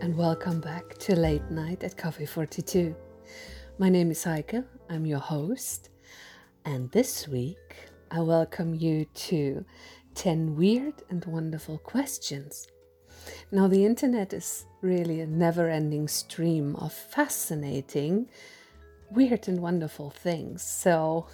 And 0.00 0.16
welcome 0.16 0.60
back 0.60 0.96
to 1.00 1.14
Late 1.14 1.50
Night 1.50 1.84
at 1.84 1.94
Coffee 1.94 2.24
42. 2.24 2.96
My 3.78 3.90
name 3.90 4.10
is 4.10 4.24
Heike, 4.24 4.64
I'm 4.88 5.04
your 5.04 5.18
host, 5.18 5.90
and 6.64 6.90
this 6.90 7.28
week 7.28 7.76
I 8.10 8.20
welcome 8.20 8.74
you 8.74 9.04
to 9.04 9.62
10 10.14 10.56
weird 10.56 10.94
and 11.10 11.22
wonderful 11.26 11.76
questions. 11.76 12.66
Now, 13.52 13.68
the 13.68 13.84
internet 13.84 14.32
is 14.32 14.64
really 14.80 15.20
a 15.20 15.26
never 15.26 15.68
ending 15.68 16.08
stream 16.08 16.76
of 16.76 16.94
fascinating, 16.94 18.30
weird, 19.10 19.48
and 19.48 19.60
wonderful 19.60 20.08
things. 20.08 20.62
So, 20.62 21.26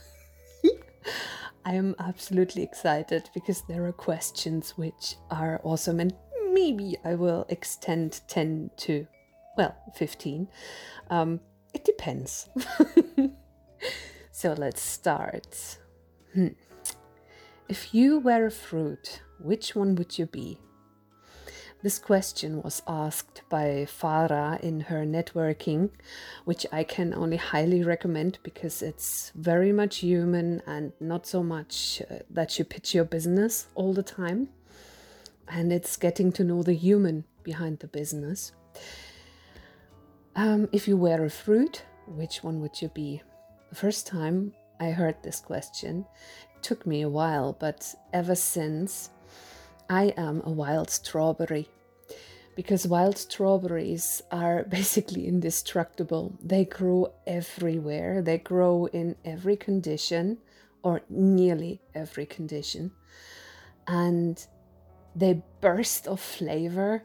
I 1.64 1.74
am 1.74 1.94
absolutely 2.00 2.64
excited 2.64 3.30
because 3.32 3.62
there 3.62 3.86
are 3.86 3.92
questions 3.92 4.76
which 4.76 5.16
are 5.30 5.60
awesome 5.62 6.00
and 6.00 6.14
maybe 6.56 6.96
I 7.04 7.14
will 7.14 7.44
extend 7.50 8.22
10 8.28 8.70
to, 8.78 9.06
well, 9.58 9.76
15. 9.94 10.48
Um, 11.10 11.40
it 11.74 11.84
depends. 11.84 12.48
so 14.32 14.54
let's 14.54 14.80
start. 14.80 15.78
Hmm. 16.32 16.54
If 17.68 17.92
you 17.92 18.20
were 18.20 18.46
a 18.46 18.50
fruit, 18.50 19.20
which 19.38 19.76
one 19.76 19.96
would 19.96 20.18
you 20.18 20.24
be? 20.24 20.58
This 21.82 21.98
question 21.98 22.62
was 22.62 22.82
asked 22.88 23.42
by 23.50 23.86
Farah 23.86 24.58
in 24.60 24.80
her 24.88 25.04
networking, 25.04 25.90
which 26.46 26.64
I 26.72 26.84
can 26.84 27.12
only 27.12 27.36
highly 27.36 27.82
recommend 27.84 28.38
because 28.42 28.82
it's 28.82 29.30
very 29.34 29.72
much 29.72 29.98
human 29.98 30.62
and 30.66 30.92
not 31.00 31.26
so 31.26 31.42
much 31.42 32.00
uh, 32.10 32.20
that 32.30 32.58
you 32.58 32.64
pitch 32.64 32.94
your 32.94 33.04
business 33.04 33.66
all 33.74 33.92
the 33.92 34.02
time 34.02 34.48
and 35.48 35.72
it's 35.72 35.96
getting 35.96 36.32
to 36.32 36.44
know 36.44 36.62
the 36.62 36.74
human 36.74 37.24
behind 37.42 37.78
the 37.78 37.86
business. 37.86 38.52
Um, 40.34 40.68
if 40.72 40.86
you 40.86 40.96
were 40.96 41.24
a 41.24 41.30
fruit, 41.30 41.84
which 42.06 42.42
one 42.42 42.60
would 42.60 42.82
you 42.82 42.88
be? 42.88 43.22
The 43.70 43.76
first 43.76 44.06
time 44.06 44.52
I 44.78 44.90
heard 44.90 45.16
this 45.22 45.40
question 45.40 46.04
it 46.54 46.62
took 46.62 46.86
me 46.86 47.02
a 47.02 47.08
while, 47.08 47.56
but 47.58 47.94
ever 48.12 48.34
since 48.34 49.10
I 49.88 50.14
am 50.16 50.42
a 50.44 50.50
wild 50.50 50.90
strawberry. 50.90 51.68
Because 52.54 52.86
wild 52.86 53.18
strawberries 53.18 54.22
are 54.30 54.64
basically 54.68 55.26
indestructible. 55.26 56.36
They 56.42 56.64
grow 56.64 57.12
everywhere, 57.26 58.22
they 58.22 58.38
grow 58.38 58.86
in 58.86 59.16
every 59.24 59.56
condition, 59.56 60.38
or 60.82 61.02
nearly 61.08 61.80
every 61.94 62.26
condition. 62.26 62.92
And 63.86 64.44
they 65.16 65.42
burst 65.60 66.06
of 66.06 66.20
flavor. 66.20 67.04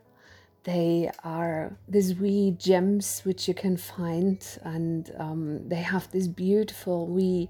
They 0.63 1.09
are 1.23 1.77
these 1.87 2.13
wee 2.15 2.51
gems 2.51 3.21
which 3.21 3.47
you 3.47 3.53
can 3.53 3.77
find, 3.77 4.45
and 4.63 5.11
um, 5.17 5.67
they 5.67 5.81
have 5.81 6.11
these 6.11 6.27
beautiful 6.27 7.07
wee 7.07 7.49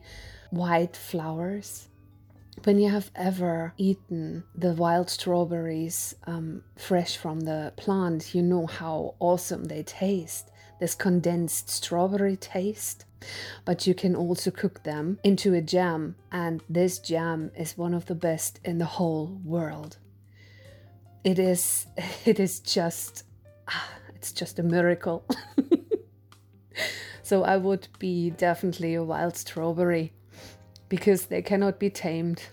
white 0.52 0.96
flowers. 0.96 1.90
When 2.64 2.80
you 2.80 2.90
have 2.90 3.12
ever 3.16 3.74
eaten 3.78 4.44
the 4.56 4.74
wild 4.74 5.10
strawberries 5.10 6.16
um, 6.28 6.64
fresh 6.78 7.18
from 7.18 7.42
the 7.42 7.74
plant, 7.76 8.36
you 8.36 8.44
know 8.44 8.68
how 8.68 9.16
awesome 9.20 9.66
they 9.66 9.84
taste. 9.84 10.52
This 10.80 10.96
condensed 10.96 11.70
strawberry 11.70 12.38
taste 12.38 13.06
but 13.66 13.86
you 13.86 13.94
can 13.94 14.16
also 14.16 14.50
cook 14.50 14.82
them 14.82 15.20
into 15.24 15.54
a 15.54 15.62
jam, 15.62 16.16
and 16.32 16.64
this 16.68 16.98
jam 16.98 17.52
is 17.56 17.78
one 17.78 17.94
of 17.94 18.08
the 18.08 18.16
best 18.16 18.60
in 18.64 18.80
the 18.80 18.86
whole 18.86 19.40
world 19.44 19.98
it 21.24 21.40
is 21.40 21.88
it 22.26 22.40
is 22.40 22.60
just 22.60 23.24
it's 24.16 24.32
just 24.32 24.60
a 24.60 24.64
miracle. 24.64 25.26
So 27.32 27.46
i 27.46 27.56
would 27.56 27.88
be 27.98 28.30
definitely 28.32 28.94
a 28.94 29.06
wild 29.06 29.38
strawberry 29.38 30.12
because 30.90 31.28
they 31.28 31.42
cannot 31.42 31.80
be 31.80 31.90
tamed. 31.90 32.44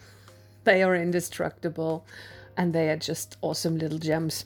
They 0.62 0.84
are 0.84 0.94
indestructible 0.94 2.06
and 2.56 2.72
they 2.72 2.88
are 2.88 2.96
just 2.96 3.36
awesome 3.42 3.76
little 3.76 3.98
gems. 3.98 4.44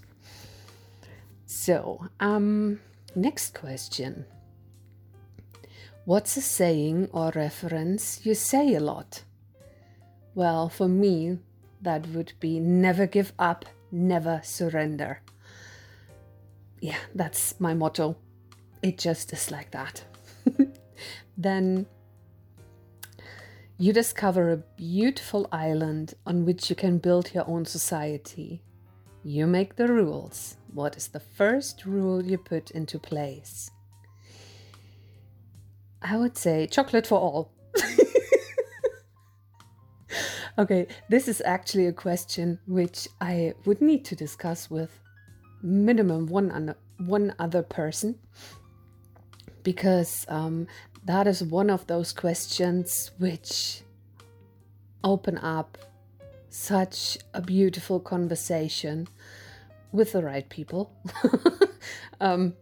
So 1.44 2.06
um 2.18 2.80
next 3.14 3.52
question. 3.52 4.24
What's 6.06 6.38
a 6.38 6.40
saying 6.40 7.10
or 7.12 7.30
reference 7.34 8.24
you 8.24 8.34
say 8.34 8.74
a 8.74 8.80
lot? 8.80 9.24
Well 10.34 10.70
for 10.70 10.88
me 10.88 11.40
that 11.82 12.06
would 12.06 12.32
be 12.40 12.58
never 12.58 13.06
give 13.06 13.34
up 13.38 13.66
never 13.92 14.40
surrender. 14.42 15.20
Yeah, 16.80 16.98
that's 17.14 17.60
my 17.60 17.74
motto. 17.74 18.16
It 18.82 18.98
just 18.98 19.32
is 19.32 19.50
like 19.50 19.70
that. 19.70 20.02
then 21.36 21.86
you 23.78 23.92
discover 23.92 24.50
a 24.50 24.56
beautiful 24.56 25.48
island 25.52 26.14
on 26.26 26.44
which 26.44 26.70
you 26.70 26.76
can 26.76 26.98
build 26.98 27.34
your 27.34 27.48
own 27.48 27.64
society. 27.64 28.62
You 29.22 29.46
make 29.46 29.76
the 29.76 29.86
rules. 29.86 30.56
What 30.72 30.96
is 30.96 31.08
the 31.08 31.20
first 31.20 31.84
rule 31.84 32.24
you 32.24 32.38
put 32.38 32.70
into 32.72 32.98
place? 32.98 33.70
I 36.00 36.16
would 36.16 36.36
say 36.36 36.66
chocolate 36.66 37.06
for 37.06 37.20
all. 37.20 37.52
Okay, 40.58 40.86
this 41.08 41.28
is 41.28 41.40
actually 41.46 41.86
a 41.86 41.92
question 41.92 42.58
which 42.66 43.08
I 43.20 43.54
would 43.64 43.80
need 43.80 44.04
to 44.06 44.16
discuss 44.16 44.70
with 44.70 44.90
minimum 45.62 46.26
one 46.26 46.74
one 46.98 47.34
other 47.38 47.62
person 47.62 48.18
because 49.62 50.26
um, 50.28 50.66
that 51.04 51.26
is 51.26 51.42
one 51.42 51.70
of 51.70 51.86
those 51.86 52.12
questions 52.12 53.12
which 53.18 53.82
open 55.02 55.38
up 55.38 55.78
such 56.50 57.18
a 57.32 57.40
beautiful 57.40 57.98
conversation 57.98 59.08
with 59.90 60.12
the 60.12 60.22
right 60.22 60.48
people. 60.50 60.92
um, 62.20 62.52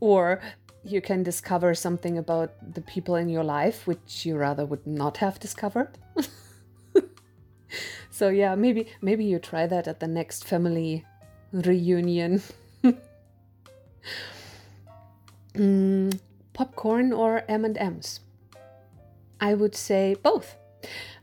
or 0.00 0.40
you 0.82 1.00
can 1.02 1.22
discover 1.22 1.74
something 1.74 2.16
about 2.16 2.52
the 2.74 2.80
people 2.80 3.16
in 3.16 3.28
your 3.28 3.44
life 3.44 3.86
which 3.86 4.24
you 4.24 4.36
rather 4.36 4.64
would 4.64 4.86
not 4.86 5.18
have 5.18 5.38
discovered. 5.38 5.90
So 8.18 8.30
yeah, 8.30 8.56
maybe 8.56 8.88
maybe 9.00 9.24
you 9.24 9.38
try 9.38 9.68
that 9.68 9.86
at 9.86 10.00
the 10.00 10.08
next 10.08 10.44
family 10.44 11.04
reunion. 11.52 12.42
mm, 15.54 16.18
popcorn 16.52 17.12
or 17.12 17.44
M&Ms? 17.48 18.18
I 19.40 19.54
would 19.54 19.76
say 19.76 20.16
both. 20.20 20.56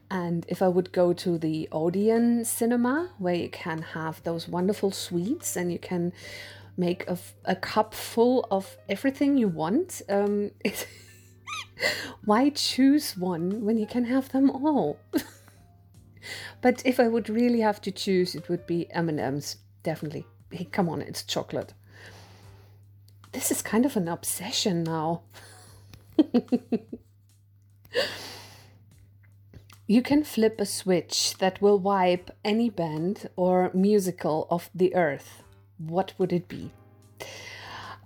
And 0.10 0.46
if 0.48 0.62
I 0.62 0.70
would 0.70 0.94
go 0.94 1.12
to 1.12 1.38
the 1.38 1.68
Odeon 1.74 2.46
cinema, 2.46 3.10
where 3.18 3.36
you 3.36 3.50
can 3.50 3.82
have 3.82 4.24
those 4.24 4.48
wonderful 4.48 4.92
sweets 4.92 5.58
and 5.58 5.74
you 5.74 5.80
can 5.80 6.14
make 6.78 7.06
a, 7.10 7.18
a 7.44 7.58
cup 7.58 7.94
full 7.94 8.48
of 8.50 8.78
everything 8.88 9.38
you 9.38 9.50
want, 9.50 10.02
um, 10.08 10.52
why 12.24 12.52
choose 12.52 13.18
one 13.18 13.66
when 13.66 13.78
you 13.78 13.86
can 13.86 14.06
have 14.06 14.30
them 14.30 14.50
all? 14.50 14.98
But 16.62 16.82
if 16.86 17.00
I 17.00 17.08
would 17.08 17.30
really 17.30 17.62
have 17.62 17.82
to 17.82 17.92
choose, 17.92 18.36
it 18.36 18.50
would 18.50 18.66
be 18.66 18.92
M&M's, 18.92 19.58
definitely. 19.84 20.26
Hey, 20.52 20.66
come 20.66 20.90
on, 20.90 21.02
it's 21.02 21.24
chocolate. 21.24 21.74
This 23.32 23.52
is 23.52 23.62
kind 23.62 23.86
of 23.86 23.98
an 23.98 24.08
obsession 24.08 24.84
now. 24.84 25.22
you 29.88 30.02
can 30.02 30.24
flip 30.24 30.60
a 30.60 30.66
switch 30.66 31.38
that 31.40 31.62
will 31.62 31.78
wipe 31.78 32.32
any 32.44 32.70
band 32.70 33.30
or 33.36 33.72
musical 33.74 34.48
off 34.50 34.70
the 34.74 34.96
earth. 34.96 35.44
What 35.78 36.14
would 36.18 36.32
it 36.32 36.48
be? 36.48 36.72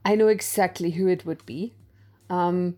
I 0.04 0.16
know 0.16 0.28
exactly 0.28 0.92
who 0.92 1.08
it 1.08 1.26
would 1.26 1.46
be. 1.46 1.74
Um, 2.30 2.78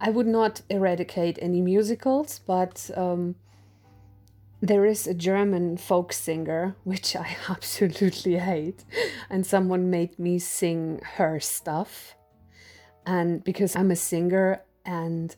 I 0.00 0.10
would 0.10 0.26
not 0.26 0.60
eradicate 0.68 1.38
any 1.40 1.60
musicals, 1.60 2.40
but 2.46 2.90
um, 2.94 3.36
there 4.66 4.86
is 4.86 5.06
a 5.06 5.12
German 5.12 5.76
folk 5.76 6.10
singer, 6.12 6.74
which 6.84 7.14
I 7.14 7.36
absolutely 7.48 8.38
hate, 8.38 8.84
and 9.28 9.46
someone 9.46 9.90
made 9.90 10.18
me 10.18 10.38
sing 10.38 11.00
her 11.16 11.38
stuff. 11.38 12.14
And 13.06 13.44
because 13.44 13.76
I'm 13.76 13.90
a 13.90 13.96
singer 13.96 14.62
and 14.86 15.36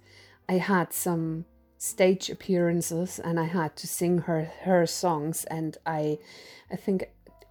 I 0.48 0.58
had 0.58 0.92
some 0.92 1.44
stage 1.78 2.30
appearances 2.30 3.18
and 3.18 3.40
I 3.40 3.44
had 3.44 3.74
to 3.76 3.86
sing 3.88 4.18
her 4.18 4.44
her 4.62 4.86
songs 4.86 5.44
and 5.44 5.76
I 5.84 6.18
I 6.70 6.76
think 6.76 7.10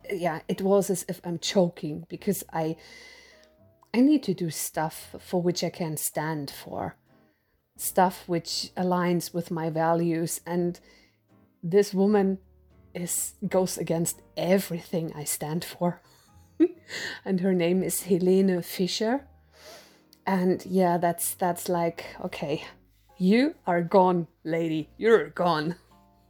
yeah, 0.10 0.40
it 0.48 0.62
was 0.62 0.90
as 0.90 1.06
if 1.08 1.22
I'm 1.24 1.40
choking 1.40 2.06
because 2.08 2.44
I 2.54 2.78
I 3.94 4.00
need 4.00 4.24
to 4.24 4.34
do 4.34 4.50
stuff 4.50 5.16
for 5.20 5.42
which 5.42 5.64
I 5.64 5.70
can 5.70 5.98
stand 5.98 6.50
for. 6.50 6.96
Stuff 7.78 8.24
which 8.28 8.72
aligns 8.78 9.34
with 9.34 9.52
my 9.52 9.70
values 9.70 10.40
and 10.46 10.80
this 11.66 11.94
woman 11.96 12.38
is 12.94 13.34
goes 13.50 13.78
against 13.78 14.22
everything 14.38 15.12
I 15.16 15.24
stand 15.24 15.66
for. 15.66 16.02
and 17.26 17.42
her 17.42 17.54
name 17.54 17.82
is 17.84 18.04
Helene 18.04 18.62
Fischer. 18.62 19.26
And 20.28 20.64
yeah, 20.66 20.98
that's 20.98 21.34
that's 21.34 21.68
like 21.68 22.06
okay, 22.24 22.64
you 23.18 23.56
are 23.66 23.82
gone, 23.82 24.28
lady. 24.44 24.90
You're 24.98 25.30
gone. 25.30 25.76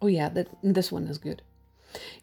oh 0.00 0.06
yeah, 0.06 0.30
that 0.30 0.48
this 0.62 0.90
one 0.90 1.06
is 1.06 1.18
good. 1.18 1.42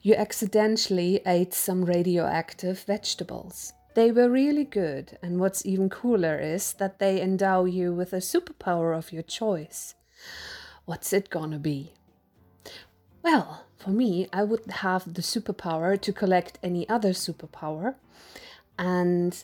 You 0.02 0.16
accidentally 0.16 1.22
ate 1.26 1.54
some 1.54 1.86
radioactive 1.86 2.84
vegetables. 2.84 3.74
They 3.96 4.12
were 4.12 4.30
really 4.30 4.66
good, 4.66 5.18
and 5.22 5.40
what's 5.40 5.66
even 5.66 5.90
cooler 5.90 6.38
is 6.38 6.74
that 6.74 7.00
they 7.00 7.22
endow 7.22 7.66
you 7.66 7.94
with 7.94 8.12
a 8.12 8.18
superpower 8.18 8.96
of 8.96 9.14
your 9.14 9.24
choice. 9.24 9.96
What's 10.86 11.14
it 11.14 11.30
gonna 11.30 11.60
be? 11.60 11.94
Well, 13.24 13.66
for 13.78 13.90
me, 13.90 14.28
I 14.32 14.44
would 14.44 14.70
have 14.70 15.14
the 15.14 15.22
superpower 15.22 16.00
to 16.00 16.14
collect 16.14 16.60
any 16.62 16.88
other 16.88 17.10
superpower. 17.10 17.96
And 18.78 19.44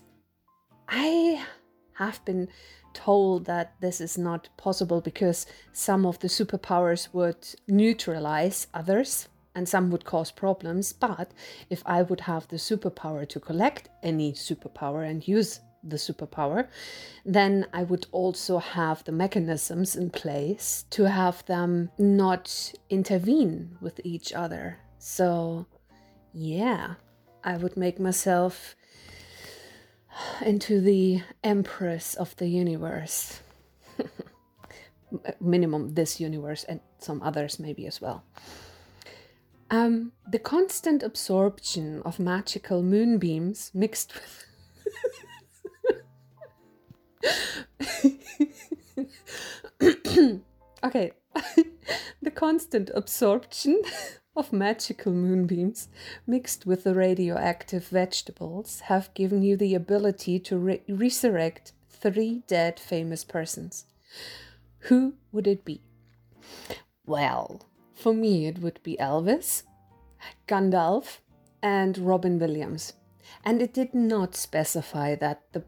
I 0.88 1.46
have 1.94 2.24
been 2.26 2.50
told 2.94 3.46
that 3.46 3.74
this 3.80 4.02
is 4.02 4.18
not 4.18 4.50
possible 4.58 5.02
because 5.02 5.46
some 5.72 6.06
of 6.06 6.20
the 6.20 6.28
superpowers 6.28 7.14
would 7.14 7.48
neutralize 7.68 8.68
others 8.74 9.30
and 9.56 9.68
some 9.68 9.90
would 9.92 10.06
cause 10.06 10.32
problems. 10.32 10.94
But 10.94 11.32
if 11.70 11.82
I 11.86 12.02
would 12.02 12.22
have 12.22 12.48
the 12.48 12.58
superpower 12.58 13.28
to 13.30 13.40
collect 13.40 13.90
any 14.04 14.34
superpower 14.34 15.10
and 15.10 15.28
use 15.28 15.60
the 15.84 15.98
superpower, 15.98 16.68
then 17.26 17.66
I 17.74 17.84
would 17.84 18.08
also 18.12 18.60
have 18.60 19.04
the 19.04 19.12
mechanisms 19.12 19.96
in 19.96 20.10
place 20.10 20.86
to 20.92 21.10
have 21.10 21.46
them 21.46 21.90
not 21.98 22.74
intervene 22.90 23.78
with 23.82 24.00
each 24.04 24.34
other. 24.34 24.80
So, 24.98 25.66
yeah, 26.34 26.96
I 27.44 27.58
would 27.58 27.76
make 27.78 28.00
myself 28.00 28.76
into 30.42 30.82
the 30.82 31.22
empress 31.44 32.16
of 32.16 32.36
the 32.38 32.48
universe. 32.48 33.42
Minimum 35.42 35.94
this 35.94 36.20
universe 36.20 36.64
and 36.64 36.80
some 37.00 37.22
others, 37.22 37.60
maybe 37.60 37.86
as 37.86 38.00
well. 38.00 38.24
Um, 39.70 40.12
the 40.30 40.40
constant 40.40 41.02
absorption 41.02 42.02
of 42.04 42.20
magical 42.20 42.84
moonbeams 42.84 43.72
mixed 43.74 44.14
with. 44.14 44.46
okay, 50.84 51.12
the 52.22 52.32
constant 52.34 52.90
absorption 52.94 53.82
of 54.36 54.54
magical 54.54 55.12
moonbeams 55.12 55.90
mixed 56.26 56.66
with 56.66 56.84
the 56.84 56.96
radioactive 56.96 57.88
vegetables 57.88 58.82
have 58.82 59.14
given 59.14 59.44
you 59.44 59.58
the 59.58 59.76
ability 59.76 60.40
to 60.40 60.58
re- 60.58 60.82
resurrect 60.88 61.74
three 61.90 62.44
dead 62.48 62.80
famous 62.80 63.24
persons. 63.24 63.86
Who 64.86 65.16
would 65.32 65.48
it 65.48 65.66
be? 65.66 65.82
Well, 67.06 67.68
for 67.94 68.14
me, 68.14 68.48
it 68.48 68.60
would 68.60 68.82
be 68.84 68.96
Elvis, 68.98 69.64
Gandalf, 70.48 71.20
and 71.62 71.98
Robin 71.98 72.40
Williams. 72.40 72.94
And 73.44 73.62
it 73.62 73.74
did 73.74 73.94
not 73.94 74.36
specify 74.36 75.16
that 75.16 75.42
the 75.52 75.64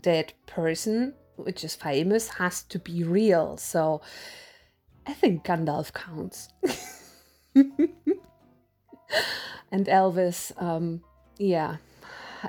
dead 0.00 0.32
person, 0.46 1.14
which 1.36 1.64
is 1.64 1.74
famous, 1.74 2.28
has 2.28 2.62
to 2.64 2.78
be 2.78 3.04
real. 3.04 3.56
So 3.56 4.00
I 5.06 5.12
think 5.14 5.44
Gandalf 5.44 5.92
counts. 5.92 6.48
and 7.54 7.66
Elvis, 9.72 10.52
um, 10.62 11.02
yeah, 11.38 11.76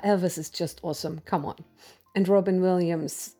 Elvis 0.04 0.38
is 0.38 0.50
just 0.50 0.80
awesome. 0.82 1.20
Come 1.24 1.44
on. 1.44 1.56
And 2.14 2.28
Robin 2.28 2.60
Williams, 2.60 3.34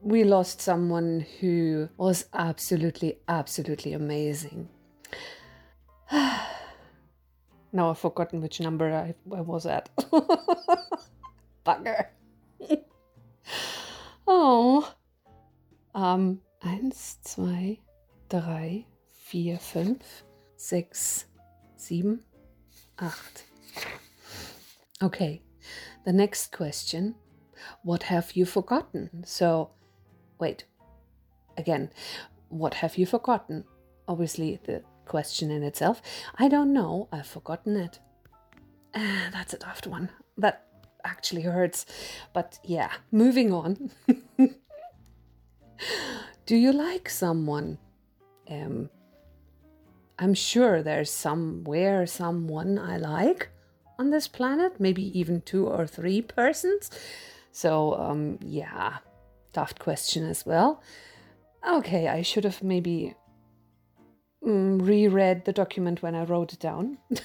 we 0.00 0.24
lost 0.24 0.60
someone 0.60 1.26
who 1.40 1.88
was 1.96 2.26
absolutely, 2.34 3.18
absolutely 3.28 3.92
amazing. 3.92 4.68
now 6.12 6.50
I've 7.90 7.98
forgotten 7.98 8.40
which 8.40 8.60
number 8.60 8.92
I, 8.92 9.14
I 9.34 9.40
was 9.40 9.66
at. 9.66 9.88
Bugger. 11.66 12.06
Acht. 23.00 23.42
Okay, 25.02 25.42
the 26.04 26.12
next 26.12 26.52
question 26.52 27.16
What 27.82 28.04
have 28.04 28.36
you 28.36 28.46
forgotten? 28.46 29.24
So, 29.26 29.70
wait, 30.38 30.66
again, 31.56 31.90
what 32.48 32.74
have 32.74 32.96
you 32.96 33.04
forgotten? 33.04 33.64
Obviously, 34.06 34.60
the 34.66 34.84
question 35.04 35.50
in 35.50 35.64
itself. 35.64 36.00
I 36.38 36.46
don't 36.46 36.72
know. 36.72 37.08
I've 37.10 37.26
forgotten 37.26 37.76
it. 37.76 37.98
Uh, 38.94 39.30
that's 39.32 39.52
a 39.52 39.58
tough 39.58 39.84
one. 39.84 40.10
That 40.36 40.64
actually 41.04 41.42
hurts. 41.42 41.86
But 42.32 42.60
yeah, 42.62 42.92
moving 43.10 43.52
on. 43.52 43.90
Do 46.46 46.56
you 46.56 46.72
like 46.72 47.08
someone? 47.08 47.78
Um, 48.50 48.90
I'm 50.18 50.34
sure 50.34 50.82
there's 50.82 51.10
somewhere 51.10 52.06
someone 52.06 52.78
I 52.78 52.96
like 52.96 53.50
on 53.98 54.10
this 54.10 54.28
planet, 54.28 54.80
maybe 54.80 55.18
even 55.18 55.42
two 55.42 55.66
or 55.66 55.86
three 55.86 56.22
persons. 56.22 56.90
So, 57.52 57.94
um, 57.94 58.38
yeah, 58.42 58.98
tough 59.52 59.78
question 59.78 60.28
as 60.28 60.46
well. 60.46 60.82
Okay, 61.68 62.08
I 62.08 62.22
should 62.22 62.44
have 62.44 62.62
maybe 62.62 63.14
mm, 64.44 64.80
reread 64.80 65.44
the 65.44 65.52
document 65.52 66.02
when 66.02 66.14
I 66.14 66.24
wrote 66.24 66.52
it 66.52 66.60
down. 66.60 66.98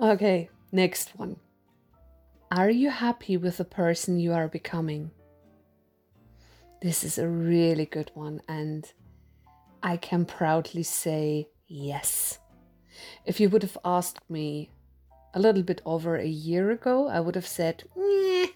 okay, 0.00 0.48
next 0.72 1.18
one. 1.18 1.36
Are 2.50 2.70
you 2.70 2.90
happy 2.90 3.36
with 3.36 3.58
the 3.58 3.64
person 3.64 4.18
you 4.18 4.32
are 4.32 4.48
becoming? 4.48 5.10
This 6.82 7.04
is 7.04 7.18
a 7.18 7.28
really 7.28 7.86
good 7.86 8.10
one, 8.14 8.40
and 8.48 8.90
I 9.82 9.96
can 9.96 10.24
proudly 10.24 10.82
say 10.82 11.48
yes. 11.66 12.38
If 13.24 13.40
you 13.40 13.48
would 13.48 13.62
have 13.62 13.78
asked 13.84 14.30
me 14.30 14.70
a 15.34 15.40
little 15.40 15.62
bit 15.62 15.80
over 15.84 16.16
a 16.16 16.26
year 16.26 16.70
ago, 16.70 17.08
I 17.08 17.20
would 17.20 17.34
have 17.34 17.46
said, 17.46 17.84
Meh. 17.96 18.48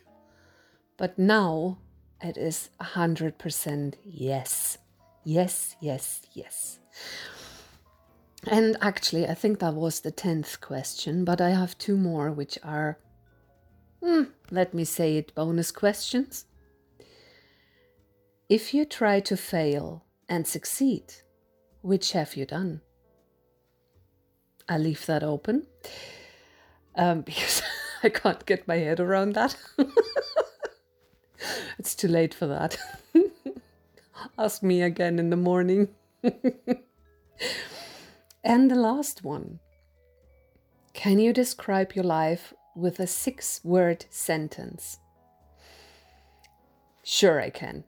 but 0.96 1.18
now 1.18 1.78
it 2.22 2.36
is 2.36 2.70
100% 2.80 3.94
yes. 4.04 4.78
Yes, 5.24 5.76
yes, 5.80 6.22
yes. 6.32 6.78
And 8.46 8.76
actually, 8.80 9.26
I 9.26 9.34
think 9.34 9.58
that 9.58 9.74
was 9.74 10.00
the 10.00 10.12
10th 10.12 10.60
question, 10.60 11.24
but 11.24 11.40
I 11.40 11.50
have 11.50 11.76
two 11.76 11.96
more 11.96 12.30
which 12.30 12.58
are, 12.62 12.98
hmm, 14.02 14.24
let 14.50 14.72
me 14.72 14.84
say 14.84 15.16
it, 15.16 15.34
bonus 15.34 15.70
questions. 15.70 16.46
If 18.50 18.74
you 18.74 18.84
try 18.84 19.20
to 19.20 19.36
fail 19.36 20.04
and 20.28 20.44
succeed, 20.44 21.14
which 21.82 22.10
have 22.12 22.34
you 22.34 22.44
done? 22.44 22.80
I 24.68 24.76
leave 24.76 25.06
that 25.06 25.22
open 25.22 25.68
um, 26.96 27.20
because 27.26 27.62
I 28.02 28.08
can't 28.08 28.44
get 28.46 28.66
my 28.66 28.78
head 28.78 28.98
around 28.98 29.34
that. 29.34 29.54
it's 31.78 31.94
too 31.94 32.08
late 32.08 32.34
for 32.34 32.48
that. 32.48 32.76
Ask 34.36 34.64
me 34.64 34.82
again 34.82 35.20
in 35.20 35.30
the 35.30 35.36
morning. 35.36 35.86
and 38.42 38.68
the 38.68 38.74
last 38.74 39.22
one. 39.22 39.60
Can 40.92 41.20
you 41.20 41.32
describe 41.32 41.92
your 41.92 42.04
life 42.04 42.52
with 42.74 42.98
a 42.98 43.06
six 43.06 43.60
word 43.62 44.06
sentence? 44.10 44.98
Sure, 47.04 47.40
I 47.40 47.50
can. 47.50 47.84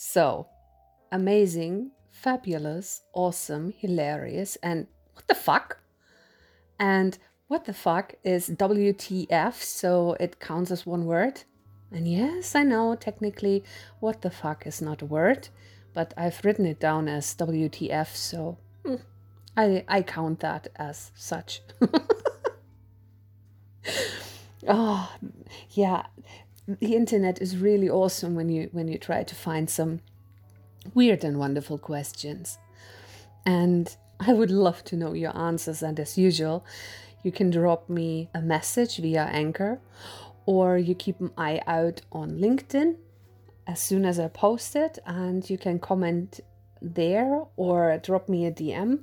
So, 0.00 0.46
amazing, 1.10 1.90
fabulous, 2.12 3.02
awesome, 3.12 3.74
hilarious, 3.76 4.54
and 4.62 4.86
what 5.12 5.26
the 5.26 5.34
fuck? 5.34 5.80
And 6.78 7.18
what 7.48 7.64
the 7.64 7.72
fuck 7.72 8.14
is 8.22 8.48
WTF, 8.48 9.54
so 9.54 10.16
it 10.20 10.38
counts 10.38 10.70
as 10.70 10.86
one 10.86 11.04
word. 11.04 11.42
And 11.90 12.06
yes, 12.06 12.54
I 12.54 12.62
know 12.62 12.94
technically 12.94 13.64
what 13.98 14.22
the 14.22 14.30
fuck 14.30 14.68
is 14.68 14.80
not 14.80 15.02
a 15.02 15.04
word, 15.04 15.48
but 15.94 16.14
I've 16.16 16.44
written 16.44 16.64
it 16.64 16.78
down 16.78 17.08
as 17.08 17.34
WTF, 17.34 18.14
so 18.14 18.56
hmm, 18.84 19.02
I, 19.56 19.84
I 19.88 20.02
count 20.02 20.38
that 20.38 20.68
as 20.76 21.10
such. 21.16 21.60
oh, 24.68 25.12
yeah. 25.70 26.06
The 26.68 26.94
internet 26.94 27.40
is 27.40 27.56
really 27.56 27.88
awesome 27.88 28.34
when 28.34 28.50
you 28.50 28.68
when 28.72 28.88
you 28.88 28.98
try 28.98 29.22
to 29.22 29.34
find 29.34 29.70
some 29.70 30.00
weird 30.94 31.24
and 31.24 31.38
wonderful 31.38 31.78
questions. 31.78 32.58
And 33.46 33.96
I 34.20 34.34
would 34.34 34.50
love 34.50 34.84
to 34.84 34.96
know 34.96 35.14
your 35.14 35.34
answers, 35.36 35.82
and 35.82 35.98
as 35.98 36.18
usual, 36.18 36.66
you 37.22 37.32
can 37.32 37.50
drop 37.50 37.88
me 37.88 38.28
a 38.34 38.42
message 38.42 38.98
via 38.98 39.24
Anchor 39.24 39.80
or 40.44 40.78
you 40.78 40.94
keep 40.94 41.20
an 41.20 41.30
eye 41.36 41.60
out 41.66 42.00
on 42.10 42.38
LinkedIn 42.38 42.96
as 43.66 43.80
soon 43.80 44.06
as 44.06 44.18
I 44.18 44.28
post 44.28 44.74
it, 44.74 44.98
and 45.04 45.48
you 45.50 45.58
can 45.58 45.78
comment 45.78 46.40
there 46.80 47.42
or 47.56 47.98
drop 48.02 48.30
me 48.30 48.46
a 48.46 48.50
DM, 48.50 49.00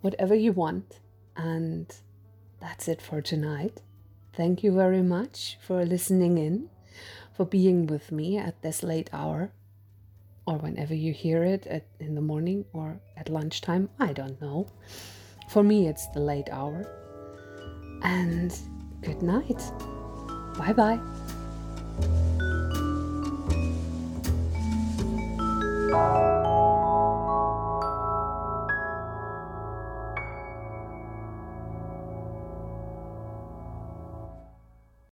whatever 0.00 0.34
you 0.34 0.52
want. 0.52 0.98
And 1.36 1.86
that's 2.60 2.88
it 2.88 3.00
for 3.00 3.22
tonight. 3.22 3.82
Thank 4.32 4.64
you 4.64 4.72
very 4.72 5.02
much 5.02 5.58
for 5.60 5.84
listening 5.84 6.38
in, 6.38 6.70
for 7.40 7.46
being 7.46 7.86
with 7.86 8.12
me 8.12 8.36
at 8.36 8.60
this 8.60 8.82
late 8.82 9.08
hour, 9.14 9.50
or 10.44 10.58
whenever 10.58 10.94
you 10.94 11.10
hear 11.10 11.42
it 11.42 11.66
at, 11.68 11.86
in 11.98 12.14
the 12.14 12.20
morning 12.20 12.66
or 12.74 13.00
at 13.16 13.30
lunchtime. 13.30 13.88
I 13.98 14.12
don't 14.12 14.38
know. 14.42 14.66
For 15.48 15.62
me, 15.62 15.88
it's 15.88 16.06
the 16.08 16.20
late 16.20 16.50
hour. 16.52 16.84
And 18.02 18.54
good 19.00 19.22
night. 19.22 19.56
Bye 20.58 20.74
bye. 20.74 21.00